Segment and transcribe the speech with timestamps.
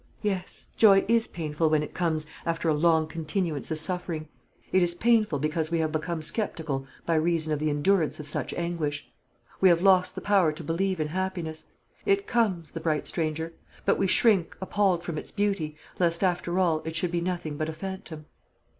[0.23, 4.29] Yes, joy is painful when it comes after a long continuance of suffering;
[4.71, 8.51] it is painful because we have become sceptical by reason of the endurance of such
[8.55, 9.07] anguish.
[9.59, 11.65] We have lost the power to believe in happiness.
[12.03, 13.53] It comes, the bright stranger;
[13.85, 17.69] but we shrink appalled from its beauty, lest, after all, it should be nothing but
[17.69, 18.25] a phantom.